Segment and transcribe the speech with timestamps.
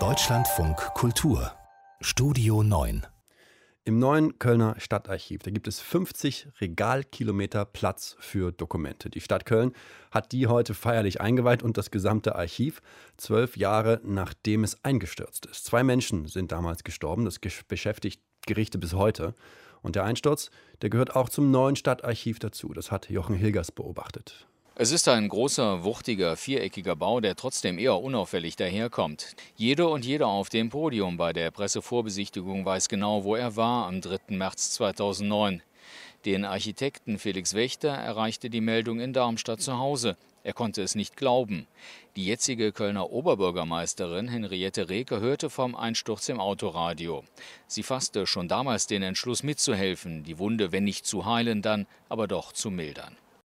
[0.00, 1.52] Deutschlandfunk Kultur
[2.00, 3.06] Studio 9
[3.84, 9.10] Im neuen Kölner Stadtarchiv, da gibt es 50 Regalkilometer Platz für Dokumente.
[9.10, 9.74] Die Stadt Köln
[10.10, 12.82] hat die heute feierlich eingeweiht und das gesamte Archiv,
[13.16, 15.64] zwölf Jahre nachdem es eingestürzt ist.
[15.64, 19.34] Zwei Menschen sind damals gestorben, das beschäftigt Gerichte bis heute.
[19.82, 20.50] Und der Einsturz,
[20.82, 22.72] der gehört auch zum neuen Stadtarchiv dazu.
[22.72, 24.48] Das hat Jochen Hilgers beobachtet.
[24.76, 29.36] Es ist ein großer, wuchtiger, viereckiger Bau, der trotzdem eher unauffällig daherkommt.
[29.54, 34.00] Jede und jeder auf dem Podium bei der Pressevorbesichtigung weiß genau, wo er war am
[34.00, 34.34] 3.
[34.34, 35.62] März 2009.
[36.24, 40.16] Den Architekten Felix Wächter erreichte die Meldung in Darmstadt zu Hause.
[40.42, 41.68] Er konnte es nicht glauben.
[42.16, 47.22] Die jetzige Kölner Oberbürgermeisterin Henriette Reker hörte vom Einsturz im Autoradio.
[47.68, 52.26] Sie fasste schon damals den Entschluss mitzuhelfen, die Wunde, wenn nicht zu heilen, dann aber
[52.26, 53.16] doch zu mildern.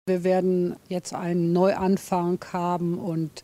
[0.08, 3.42] Wir werden jetzt einen Neuanfang haben und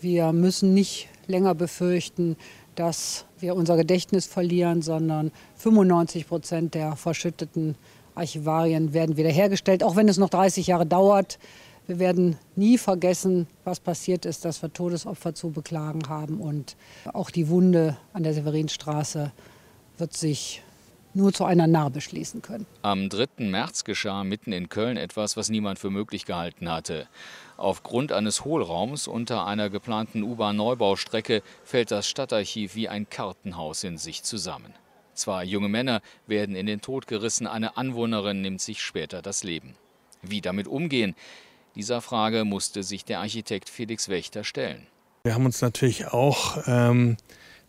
[0.00, 2.38] wir müssen nicht länger befürchten,
[2.76, 7.74] dass wir unser Gedächtnis verlieren, sondern 95 Prozent der verschütteten
[8.14, 11.38] Archivarien werden wiederhergestellt, auch wenn es noch 30 Jahre dauert.
[11.86, 16.40] Wir werden nie vergessen, was passiert ist, dass wir Todesopfer zu beklagen haben.
[16.40, 16.76] Und
[17.12, 19.30] auch die Wunde an der Severinstraße
[19.98, 20.62] wird sich
[21.18, 22.64] nur zu einer Narbe schließen können.
[22.80, 23.44] Am 3.
[23.44, 27.06] März geschah mitten in Köln etwas, was niemand für möglich gehalten hatte.
[27.58, 34.22] Aufgrund eines Hohlraums unter einer geplanten U-Bahn-Neubaustrecke fällt das Stadtarchiv wie ein Kartenhaus in sich
[34.22, 34.72] zusammen.
[35.14, 39.74] Zwei junge Männer werden in den Tod gerissen, eine Anwohnerin nimmt sich später das Leben.
[40.22, 41.16] Wie damit umgehen?
[41.74, 44.86] Dieser Frage musste sich der Architekt Felix Wächter stellen.
[45.24, 47.16] Wir haben uns natürlich auch ähm,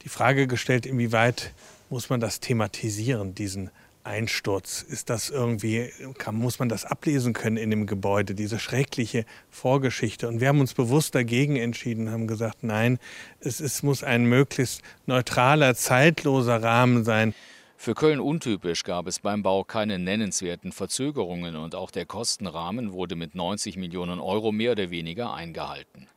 [0.03, 1.53] die Frage gestellt, inwieweit
[1.89, 3.71] muss man das thematisieren, diesen
[4.03, 4.81] Einsturz?
[4.81, 10.27] Ist das irgendwie, kann, muss man das ablesen können in dem Gebäude, diese schreckliche Vorgeschichte?
[10.27, 12.99] Und wir haben uns bewusst dagegen entschieden, haben gesagt, nein,
[13.39, 17.33] es, es muss ein möglichst neutraler, zeitloser Rahmen sein.
[17.81, 23.15] Für Köln untypisch gab es beim Bau keine nennenswerten Verzögerungen und auch der Kostenrahmen wurde
[23.15, 26.07] mit 90 Millionen Euro mehr oder weniger eingehalten.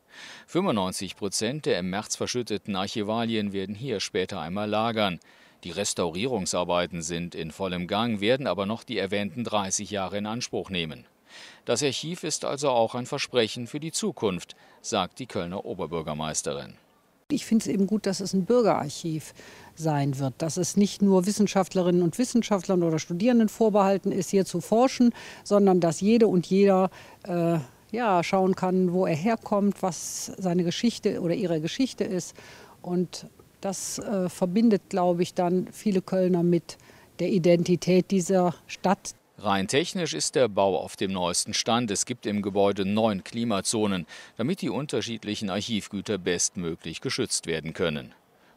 [0.48, 5.20] 95 Prozent der im März verschütteten Archivalien werden hier später einmal lagern.
[5.64, 10.70] Die Restaurierungsarbeiten sind in vollem Gang, werden aber noch die erwähnten 30 Jahre in Anspruch
[10.70, 11.06] nehmen.
[11.64, 16.74] Das Archiv ist also auch ein Versprechen für die Zukunft, sagt die Kölner Oberbürgermeisterin.
[17.30, 19.32] Ich finde es eben gut, dass es ein Bürgerarchiv
[19.74, 24.60] sein wird, dass es nicht nur Wissenschaftlerinnen und Wissenschaftlern oder Studierenden vorbehalten ist, hier zu
[24.60, 26.90] forschen, sondern dass jede und jeder
[27.22, 27.58] äh,
[27.90, 32.34] ja, schauen kann, wo er herkommt, was seine Geschichte oder ihre Geschichte ist
[32.82, 33.26] und
[33.64, 36.76] das äh, verbindet, glaube ich, dann viele Kölner mit
[37.18, 39.14] der Identität dieser Stadt.
[39.38, 41.90] Rein technisch ist der Bau auf dem neuesten Stand.
[41.90, 44.06] Es gibt im Gebäude neun Klimazonen,
[44.36, 48.14] damit die unterschiedlichen Archivgüter bestmöglich geschützt werden können.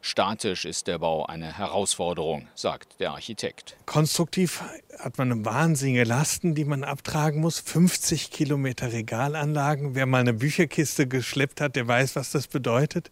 [0.08, 3.76] Statisch ist der Bau eine Herausforderung, sagt der Architekt.
[3.86, 4.62] Konstruktiv
[5.00, 7.58] hat man wahnsinnige Lasten, die man abtragen muss.
[7.58, 9.96] 50 Kilometer Regalanlagen.
[9.96, 13.10] Wer mal eine Bücherkiste geschleppt hat, der weiß, was das bedeutet.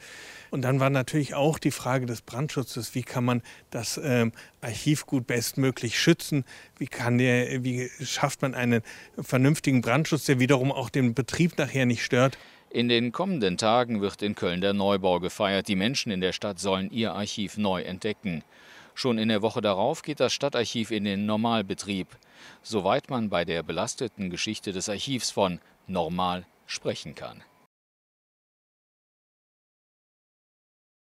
[0.53, 2.95] Und dann war natürlich auch die Frage des Brandschutzes.
[2.95, 4.31] Wie kann man das ähm,
[4.61, 6.45] Archivgut bestmöglich schützen?
[6.79, 8.83] Wie, kann der, wie schafft man einen
[9.21, 12.39] vernünftigen Brandschutz, der wiederum auch den Betrieb nachher nicht stört?
[12.75, 15.69] In den kommenden Tagen wird in Köln der Neubau gefeiert.
[15.69, 18.43] Die Menschen in der Stadt sollen ihr Archiv neu entdecken.
[18.95, 22.09] Schon in der Woche darauf geht das Stadtarchiv in den Normalbetrieb,
[22.65, 27.45] soweit man bei der belasteten Geschichte des Archivs von normal sprechen kann.